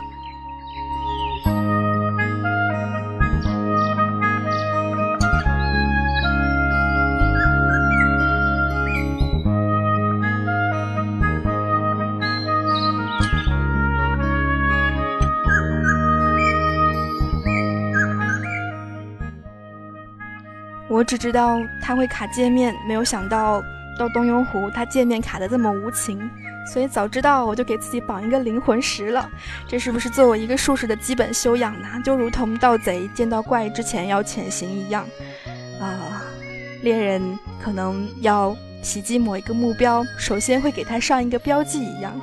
[21.05, 23.61] 只知道它会卡界面，没有想到
[23.97, 26.29] 到东庸湖它界面卡的这么无情，
[26.73, 29.29] 所以早知道我就给自己绑一个灵魂石了。
[29.67, 31.87] 这是不是作为一个术士的基本修养呢？
[32.03, 35.05] 就如同盗贼见到怪之前要潜行一样，
[35.79, 36.23] 啊，
[36.81, 42.19] 猎人可能要袭击某一个目标，首先会给他上一个标记一样。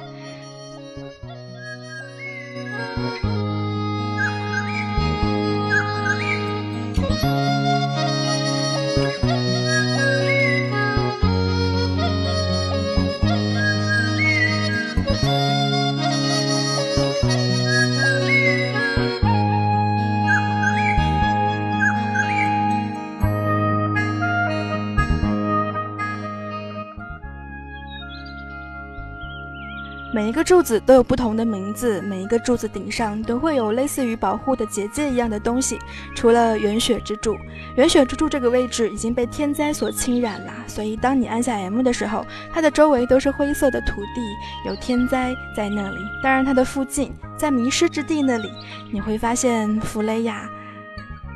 [30.32, 35.78] 一个柱子都有不同的名字，每一个柱子顶上都会有类似于保护的结界一样的东西。
[36.14, 37.36] 除了圆雪之柱，
[37.76, 44.22] 圆雪之柱这个位置已经被天灾所侵染了，所以当你按下 M 的时候，它的周围都是灰色的土地，
[44.64, 45.98] 有天灾在那里。
[46.22, 48.50] 当然，它的附近在迷失之地那里，
[48.90, 50.48] 你会发现弗雷亚，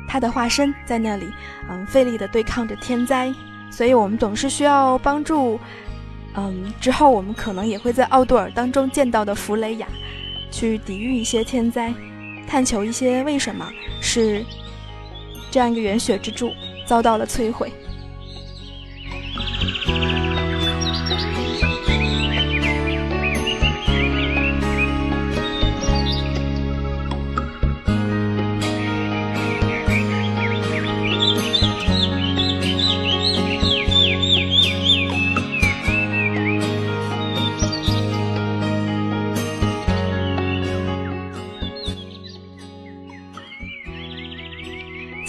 [0.07, 1.31] 他的化身在那里，
[1.69, 3.31] 嗯，费力的对抗着天灾。
[3.69, 5.59] 所以我们总是需要帮助。
[6.39, 9.87] 嗯，之后我们可能也会在奥杜尔当中见到的弗雷雅，
[10.51, 11.91] 去抵御一些天灾，
[12.47, 13.67] 探求一些为什么
[13.99, 14.45] 是
[15.49, 16.51] 这样一个元血之柱
[16.85, 17.71] 遭到了摧毁。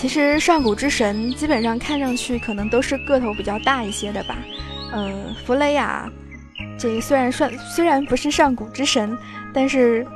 [0.09, 4.39] 其实上古之神基本上看上去可能都是个头比较大一些的吧。
[4.95, 6.11] 嗯，弗雷亚，
[6.79, 9.15] 这虽然算虽然不是上古之神，
[9.53, 10.07] 但是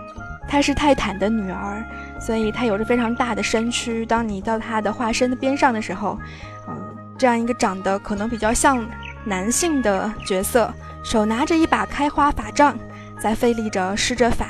[0.48, 1.84] 她是泰坦的女儿，
[2.18, 4.06] 所以她有着非常大的身躯。
[4.06, 6.18] 当你到她的化身的边上的时候，
[6.66, 8.88] 嗯，这样一个长得可能比较像
[9.26, 10.72] 男性的角色，
[11.04, 12.78] 手拿着一把开花法杖，
[13.20, 14.46] 在费力着施着法，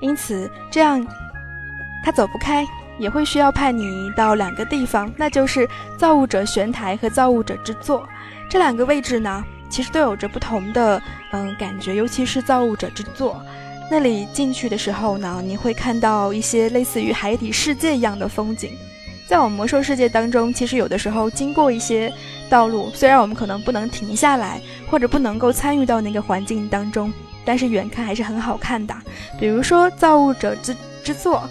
[0.00, 1.06] 因此这样
[2.04, 2.66] 他走不开。
[3.02, 8.06] 也会需要派你到两个地方，那就是造物者玄台和造物者之座。
[8.48, 13.42] 这两个位置呢，其实都有着不同的嗯感觉，尤其是造物者之座
[13.90, 18.70] 那里进去的时候呢，你会看到一些类似于海底世界一样的风景。
[19.26, 22.12] 在我们魔兽世界当中，其实有的时候经过一些
[22.48, 27.12] 道路，虽然我们可能不能停下来，或者不能够参与到那个环境当中，
[27.44, 28.94] 但是远看还是很好看的。
[29.40, 31.42] 比如说造物者之之座。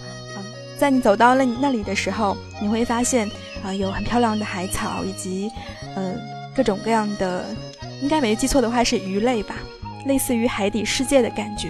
[0.82, 3.30] 在你走到那那里的时候，你会发现
[3.64, 5.48] 啊，有很漂亮的海草，以及
[5.96, 6.16] 呃
[6.56, 7.46] 各种各样的，
[8.02, 9.54] 应该没记错的话是鱼类吧，
[10.08, 11.70] 类似于海底世界的感觉。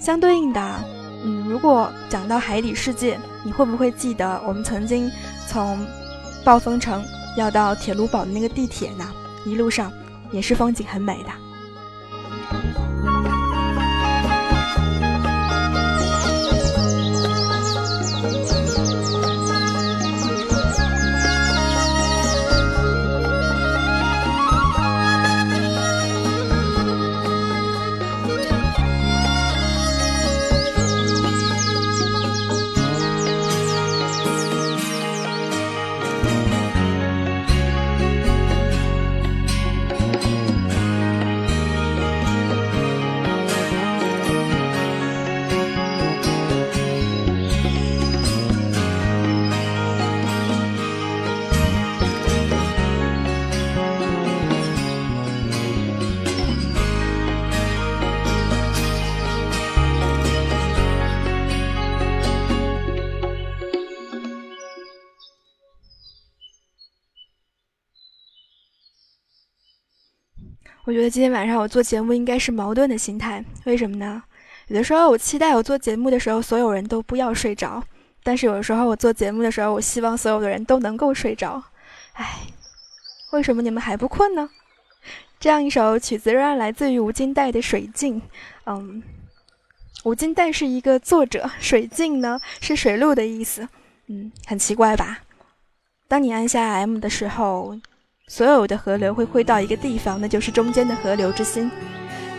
[0.00, 0.84] 相对应的，
[1.22, 5.12] 嗯，如果讲到海底世界，你会不会记得我们曾经
[5.46, 5.86] 从
[6.42, 7.04] 暴风城
[7.36, 9.04] 要到铁路堡的那个地铁呢？
[9.44, 9.92] 一路上
[10.32, 11.45] 也是风景很美的。
[70.96, 74.22] 觉得今天晚上我做节目应该是矛盾的心态，为什么呢？
[74.68, 77.82] 有的时候我期待我做节目的时候所有人都不要睡着，
[78.22, 81.62] 但是有的时候我做节目的时候，我希望所有的人都能够睡着。
[82.14, 82.38] 唉，
[83.32, 84.48] 为什么你们还不困呢？
[85.38, 88.18] 这样一首曲子仍然来自于吴金岱的《水镜》。
[88.64, 89.02] 嗯，
[90.04, 93.68] 吴金岱是一个作者，水镜呢是水路的意思。
[94.06, 95.18] 嗯，很奇怪吧？
[96.08, 97.78] 当你按下 M 的时候，
[98.28, 101.70] 所有的河流会汇到一个地方，那就是中间的河流之心。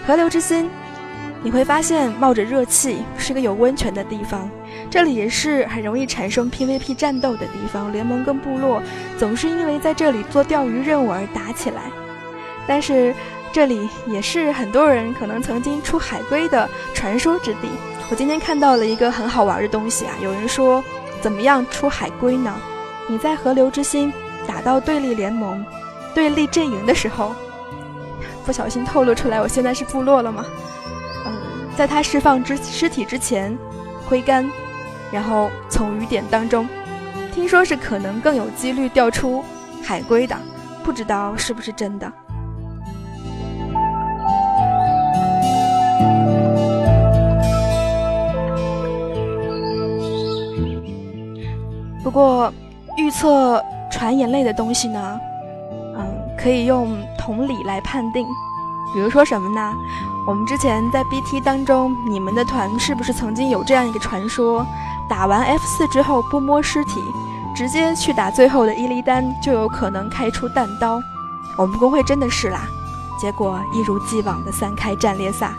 [0.05, 0.69] 河流之心，
[1.41, 4.49] 你会发现冒着热气，是个有温泉的地方。
[4.89, 8.83] 这里也是很容易产生 PVP 战斗的地方，联盟跟部落
[9.17, 11.83] 总是因为在这里做钓鱼任务而打起来。
[12.67, 13.15] 但是
[13.53, 17.69] 这里也是很多人可能曾经出海龟的传说之地。
[18.11, 20.83] 我今天看到了一个很好玩的东西啊，有人说
[21.21, 22.53] 怎么样出海龟呢？
[23.07, 24.11] 你在河流之心
[24.47, 25.63] 打到对立联盟、
[26.15, 27.35] 对立阵营的时候，
[28.45, 30.45] 不小心透露出来，我现在是部落了吗？
[31.25, 31.33] 嗯，
[31.75, 33.55] 在他释放之尸体之前，
[34.07, 34.49] 挥杆。
[35.09, 36.67] 然后从雨点当中，
[37.33, 39.41] 听说是可能更有几率掉出
[39.81, 40.35] 海龟的，
[40.83, 42.11] 不知道是不是真的。
[52.03, 52.51] 不过
[52.97, 53.63] 预测
[53.97, 55.19] 传言类的东西呢，
[55.97, 56.05] 嗯，
[56.37, 58.23] 可以用同理来判定。
[58.93, 59.73] 比如说什么呢？
[60.27, 64.63] 我们之前在 BT 当中，你们的团是不是曾经有这样一个传说？
[65.09, 67.01] 打完 F 四之后不摸尸体，
[67.55, 71.01] 直接去打最后的伊利丹，就有可能开出弹刀。
[71.57, 72.67] 我们公会真的是啦，
[73.19, 75.55] 结果一如既往的三开战列萨。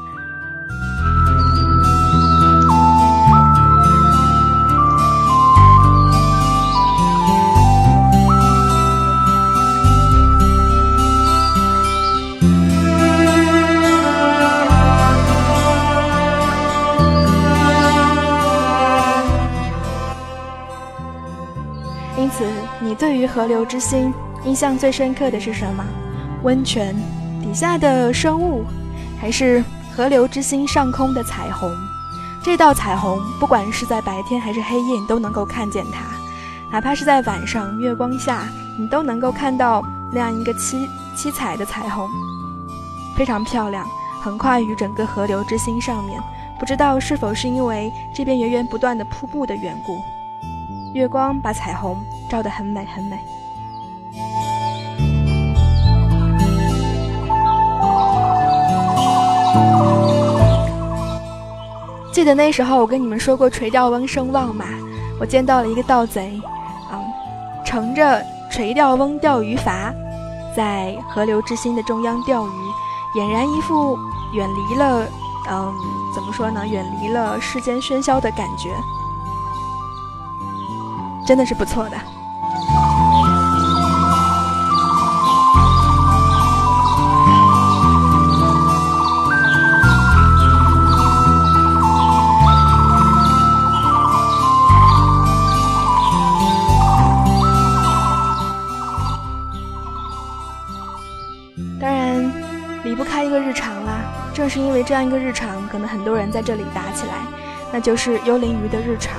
[22.88, 24.10] 你对于河流之心
[24.46, 25.84] 印象最深刻的是什么？
[26.42, 26.96] 温泉
[27.42, 28.64] 底下的生物，
[29.20, 29.62] 还是
[29.94, 31.70] 河流之心上空的彩虹？
[32.42, 36.00] 这道彩虹，不管是在白天还是黑夜，你都能够看见它；
[36.72, 42.08] 哪怕是在晚上月光下，你都能够看到那样一个七七彩的彩虹，
[43.18, 43.86] 非常漂亮，
[44.22, 46.18] 横跨于整个河流之心上面。
[46.58, 50.00] 不知道是否是因为这边源源不断的瀑布的缘故，
[50.98, 51.96] 月光把彩虹。
[52.28, 53.16] 照得很美，很美。
[62.12, 64.66] 记得那时候我跟你们说过垂钓翁声望嘛？
[65.20, 66.38] 我见到了一个盗贼，
[66.90, 67.00] 啊，
[67.64, 69.94] 乘着垂钓翁钓鱼筏，
[70.54, 72.60] 在河流之心的中央钓鱼，
[73.16, 73.96] 俨然一副
[74.34, 75.06] 远离了，
[75.48, 75.72] 嗯，
[76.14, 76.66] 怎么说呢？
[76.66, 78.68] 远离了世间喧嚣的感觉，
[81.28, 81.96] 真的是不错的。
[101.78, 102.32] 当然，
[102.84, 104.00] 离不开一个日常啦。
[104.32, 107.12] 正是因为这样一个日常，可能很多人在这里打起来，
[107.70, 109.12] 那就是幽灵鱼的日常。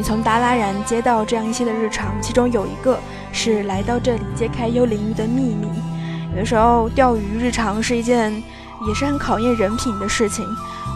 [0.00, 2.98] 你从达拉然接到这样一些的日常，其中有一个
[3.32, 5.68] 是来到这里揭开幽灵鱼的秘密。
[6.30, 8.32] 有的时候钓鱼日常是一件
[8.88, 10.46] 也是很考验人品的事情。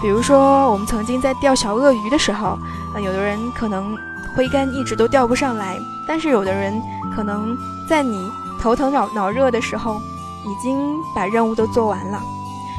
[0.00, 2.58] 比如说我们曾经在钓小鳄鱼的时候，
[2.94, 3.94] 啊，有的人可能
[4.34, 5.78] 挥杆一直都钓不上来，
[6.08, 6.72] 但是有的人
[7.14, 7.54] 可能
[7.86, 10.00] 在你头疼脑脑热的时候，
[10.46, 10.78] 已经
[11.14, 12.18] 把任务都做完了。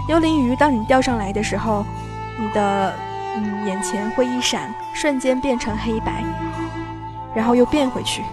[0.10, 1.86] 幽灵鱼当你钓上来的时候，
[2.40, 2.92] 你的。
[3.38, 6.14] 嗯，眼前会一闪，瞬间变成黑白，
[7.36, 8.24] 然后又变回去。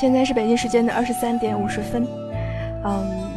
[0.00, 2.06] 现在是北京时间的二十三点五十分，
[2.84, 3.32] 嗯，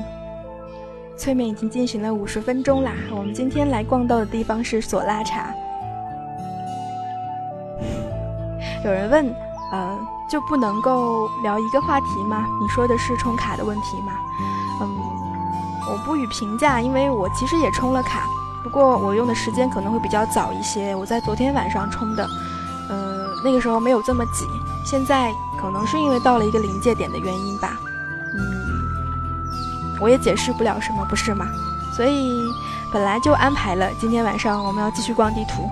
[1.17, 2.91] 催眠已经进行了五十分钟啦。
[3.09, 5.51] 我们今天来逛到的地方是索拉茶。
[8.85, 9.25] 有人问，
[9.71, 9.97] 呃，
[10.29, 12.45] 就不能够聊一个话题吗？
[12.61, 14.13] 你说的是充卡的问题吗？
[14.81, 14.87] 嗯，
[15.91, 18.27] 我不予评价，因为我其实也充了卡，
[18.63, 22.23] 不过我用的时间可能会比较早一些，我在昨天晚上充的，
[22.87, 24.45] 呃，那个时候没有这么挤。
[24.85, 25.31] 现在
[25.61, 27.79] 可能是因为到了一个临界点的原因吧，
[28.33, 28.81] 嗯，
[29.99, 31.47] 我也解释不了什么，不是吗？
[31.95, 32.43] 所以
[32.91, 35.69] 本来就安排了今天晚上我们要继续逛地图。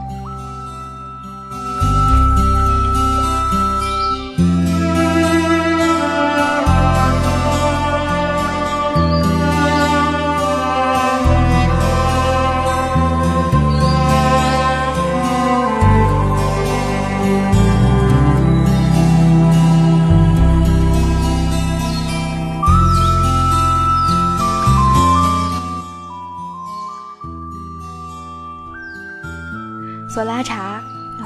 [30.19, 30.83] 索拉茶，
[31.21, 31.25] 嗯，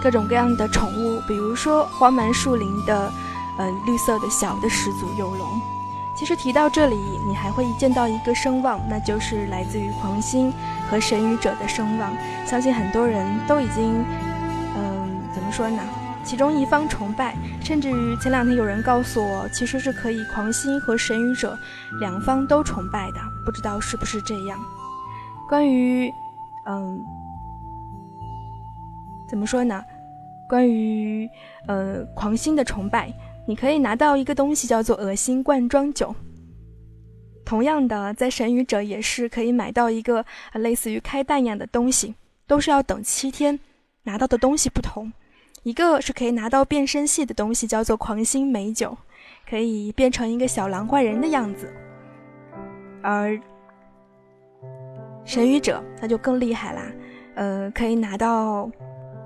[0.00, 3.12] 各种各样的宠物，比如说荒蛮树林的，
[3.58, 5.60] 呃，绿色的小的始祖幼龙。
[6.16, 6.94] 其实提到这里，
[7.26, 10.52] 你还会见到一个声望，那就是来自于狂星
[10.88, 12.16] 和神语者的声望。
[12.46, 14.04] 相信很多人都已经，
[14.76, 15.82] 嗯，怎么说呢？
[16.22, 21.58] 其中一方崇拜，甚至于前两天有人告诉我，其实是可以狂星和神语者
[21.98, 24.56] 两方都崇拜的，不知道是不是这样？
[25.48, 26.08] 关于，
[26.66, 27.04] 嗯。
[29.30, 29.84] 怎么说呢？
[30.48, 31.30] 关于
[31.68, 33.14] 呃狂星的崇拜，
[33.46, 36.12] 你可以拿到一个东西叫做恶心罐装酒。
[37.44, 42.16] 同样的，在神语者也是可以买到一个类似于开弹一样的东西，
[42.48, 43.60] 都是要等七天。
[44.02, 45.12] 拿到的东西不同，
[45.62, 48.96] 一个是可以拿到变身系的东西，叫做狂星美酒，
[49.48, 51.72] 可以变成一个小狼怪人的样子。
[53.02, 53.38] 而
[55.24, 56.82] 神语者那就更厉害啦，
[57.36, 58.68] 呃，可以拿到。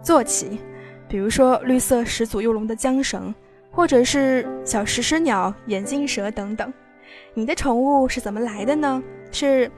[0.05, 0.61] 坐骑，
[1.09, 3.35] 比如说绿色始祖幼龙的缰绳，
[3.71, 6.71] 或者是小食尸鸟、眼镜蛇等等。
[7.33, 9.03] 你的宠物是怎么来的呢？
[9.33, 9.71] 是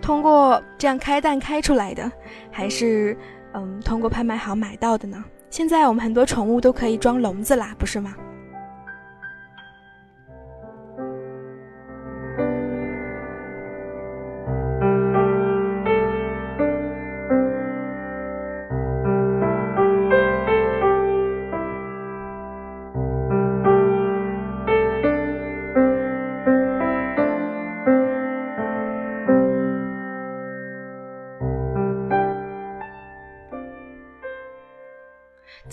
[0.00, 2.10] 通过这样开蛋开出来的，
[2.50, 3.14] 还是
[3.52, 5.22] 嗯通过拍卖行买到的呢？
[5.50, 8.16] 现在我们很多宠物都可以装笼子啦，不是吗？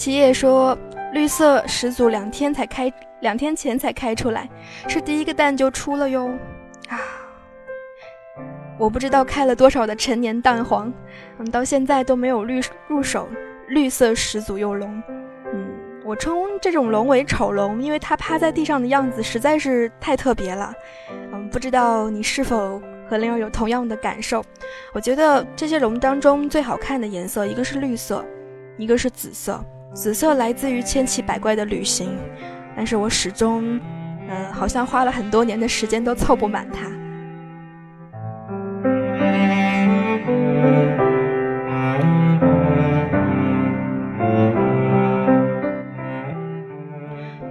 [0.01, 0.75] 七叶说
[1.13, 4.49] ：“绿色始祖两天才开，两天前才开出来，
[4.87, 6.27] 是第一个蛋就出了哟。
[6.89, 6.97] 啊，
[8.79, 10.91] 我不知道开了多少的陈年蛋黄，
[11.37, 13.29] 嗯，到现在都没有绿入手
[13.67, 15.03] 绿色始祖幼龙。
[15.53, 15.69] 嗯，
[16.03, 20.73] 我称这种龙为丑龙，因为它趴在地上的样子实在是太特别了。
[21.31, 24.43] 嗯，不知道你是否和灵儿有同样的感受？
[24.93, 28.25] 我觉得这些龙当中最好看的颜色，一个是绿色，
[28.79, 32.17] 一个是紫色。”紫色来自于千奇百怪的旅行，
[32.77, 33.77] 但是我始终，
[34.29, 36.89] 嗯，好像花了很多年的时间都凑不满它。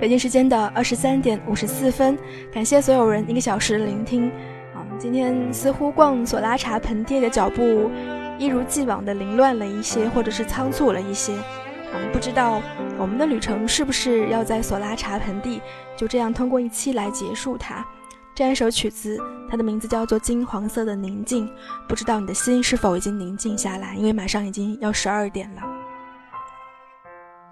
[0.01, 2.18] 北京时间的二十三点五十四分，
[2.51, 4.28] 感谢所有人一个小时的聆听。
[4.74, 7.91] 啊，今天似乎逛索拉茶盆地的脚步
[8.38, 11.34] 一如既往的凌乱了一些，或者是仓促了一些。
[11.93, 12.62] 我们不知道
[12.99, 15.61] 我们的旅程是不是要在索拉茶盆地
[15.97, 17.84] 就这样通过一期来结束它。
[18.34, 19.18] 这样一首曲子，
[19.51, 21.47] 它的名字叫做《金黄色的宁静》。
[21.88, 23.95] 不知道你的心是否已经宁静下来？
[23.97, 25.62] 因为马上已经要十二点了。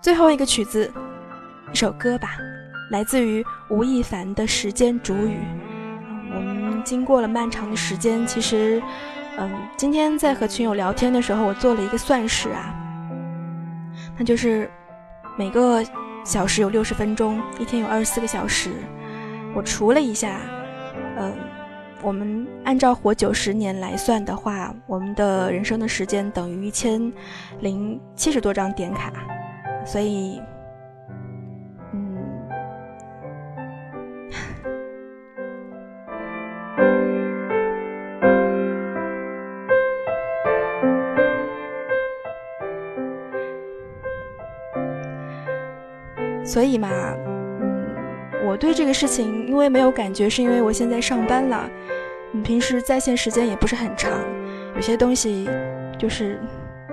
[0.01, 0.91] 最后一个曲子，
[1.73, 2.39] 一首歌吧，
[2.91, 5.37] 来自于吴亦凡的《时间煮雨》。
[6.35, 8.81] 我们经过了漫长的时间，其实，
[9.37, 12.73] 嗯，今天在和群友聊天的时候，我做了一个算式啊。
[14.19, 14.69] 那就是
[15.37, 15.83] 每个
[16.25, 18.73] 小时有六十分钟，一天有二十四个小时。
[19.55, 20.41] 我除了一下，
[21.17, 21.33] 嗯，
[22.03, 27.13] 我们按照活九十年来算的话，我们的人生的时间等于一千
[27.61, 29.13] 零七十多张点卡，
[29.87, 30.41] 所以。
[46.49, 46.89] 所以嘛，
[47.61, 47.85] 嗯，
[48.47, 51.69] 我对这个事情因为没有感觉，是因为我现在上班了，
[52.33, 54.11] 嗯，平时在线时间也不是很长，
[54.75, 55.47] 有些东西
[55.99, 56.41] 就是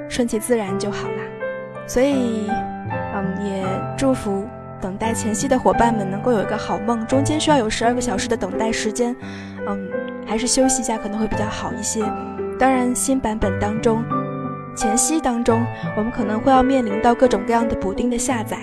[0.09, 1.87] 顺其自然就好了。
[1.87, 2.49] 所以，
[3.13, 3.65] 嗯，也
[3.97, 4.45] 祝福
[4.81, 7.07] 等待前夕的伙伴们能够有一个好梦。
[7.07, 9.15] 中间需要有十二个小时的等待时间，
[9.65, 9.89] 嗯，
[10.27, 12.03] 还是休息一下可能会比较好一些。
[12.59, 14.03] 当然，新版本当中，
[14.75, 18.57] 前夕当中，我们可能会要面临到各种各样的补丁的下载，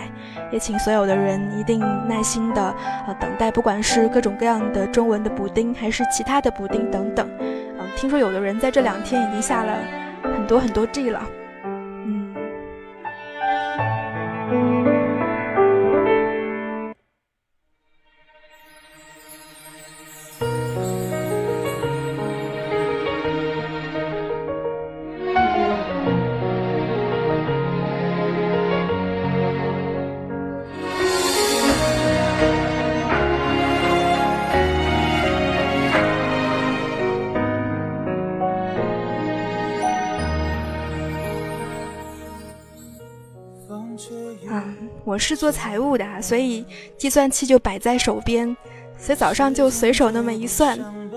[0.53, 2.63] 也请所有的人一定耐心的
[3.07, 7.29] 呃等待，不管是各种各样的中文的补丁，还是其他的补丁等等。
[7.41, 9.77] 嗯，听说有的人在这两天已经下了
[10.23, 11.21] 很多很多 G 了。
[45.23, 46.65] 是做财务的，所以
[46.99, 48.55] 计算器就摆在手边，
[48.99, 50.79] 所以早上就随手那么一算。
[50.79, 51.11] 嗯，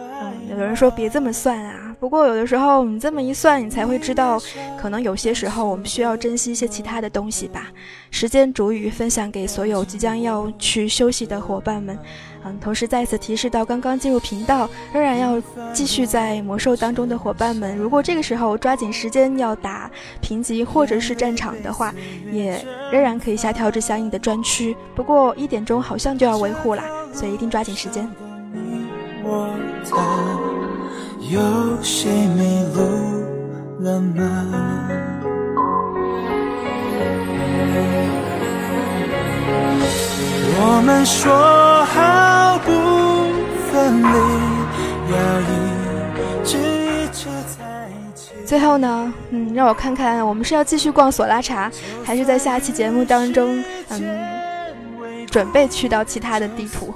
[0.50, 4.40] 有人说别这么算啊，不过有的时候你这么一算，你才会知道，
[4.80, 7.72] 可能有些时候我们需要珍惜一些其他的东西吧。
[8.12, 11.98] 时间煮雨，分享给所有即将要去休息的伙伴们。
[12.44, 15.42] 嗯，同时再次提示到刚刚进入频道，仍然要
[15.74, 19.90] 继续在魔兽当中的伙伴们，如果这个时候抓紧时间要打
[20.22, 21.92] 评级或者是战场的话，
[22.32, 24.78] 也仍然可以下调至相应的专区。
[24.94, 28.08] 不过一点钟好像就要维护啦，所以一定抓紧时间。
[29.24, 29.50] 我
[40.86, 42.72] 们说好不
[43.72, 44.08] 分离，
[45.12, 48.32] 要一直一直在一起。
[48.46, 51.72] 最后呢，嗯，让我看看，我们是要继续逛索拉茶，
[52.04, 56.94] 还是在下期节目当中，嗯，准备去到其他的地图？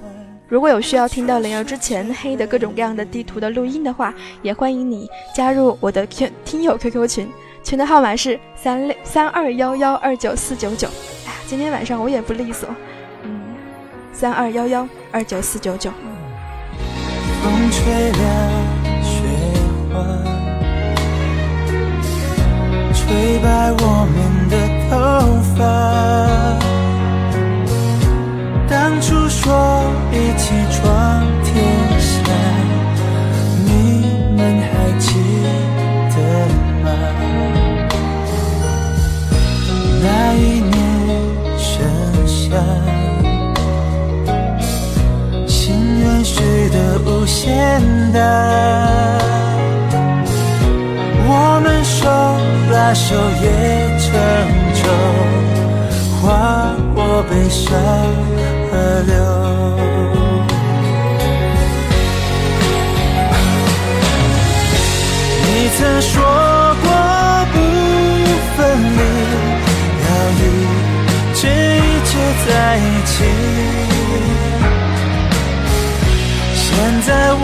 [0.49, 7.29] 如果有需要听到灵儿之前黑的各种各样的地图的录音的话，也欢迎你加入我的 Q 听友 QQ 群，
[7.63, 10.87] 群的号码是三六三二幺幺二九四九九。
[10.87, 12.67] 哎呀，今天晚上我也不利索。
[13.23, 13.39] 嗯
[14.11, 15.91] 三二幺幺二九四九九。
[17.43, 18.23] 风吹凉
[19.03, 19.21] 雪
[19.93, 20.01] 花，
[22.91, 24.55] 吹白我们的
[24.89, 24.97] 头
[25.55, 26.68] 发。
[28.69, 31.49] 当初说一起闯天
[31.99, 32.21] 下，
[33.65, 33.71] 你
[34.37, 35.09] 们还记
[36.11, 36.15] 得
[36.83, 36.85] 吗？
[40.03, 40.05] 那
[40.35, 40.71] 一年
[41.57, 41.67] 盛
[42.27, 42.37] 夏。
[45.47, 45.57] 心
[46.01, 47.81] 愿许的无限
[48.13, 48.19] 大，
[51.27, 51.97] 我们手
[52.71, 53.45] 拉手也
[53.97, 54.07] 成
[54.75, 54.85] 舟，
[56.21, 57.67] 划过悲伤
[59.03, 59.13] 流。
[65.41, 65.47] 你
[65.77, 66.11] 曾说
[66.81, 66.85] 过
[67.53, 67.55] 不
[68.55, 68.57] 分
[68.97, 68.99] 离，
[70.05, 70.41] 要一
[71.33, 72.11] 直一直
[72.45, 73.13] 在一起。
[76.55, 76.67] 现
[77.05, 77.43] 在我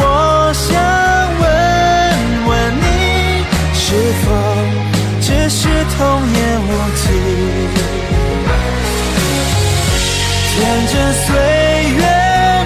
[10.95, 12.01] 这岁月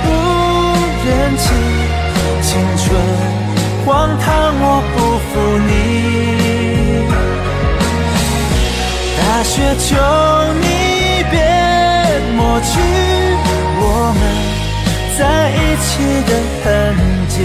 [0.06, 0.08] 不
[1.04, 1.48] 忍心，
[2.44, 2.86] 青春
[3.86, 3.88] 荒
[4.20, 4.28] 唐
[4.62, 4.64] 我
[4.94, 5.32] 不负
[5.68, 5.70] 你。
[9.18, 9.50] 大雪
[9.80, 9.88] 求
[10.62, 10.64] 你
[11.32, 11.34] 别
[12.38, 12.70] 抹去
[13.82, 13.84] 我
[14.20, 14.22] 们。
[15.18, 15.90] 在一起
[16.30, 16.32] 的
[16.64, 16.66] 痕
[17.28, 17.36] 迹。